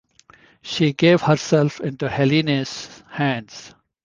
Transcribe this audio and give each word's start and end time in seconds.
She 0.63 0.93
gave 0.93 1.21
herself 1.21 1.79
into 1.79 2.09
Helene's 2.09 2.89
hands. 3.11 3.75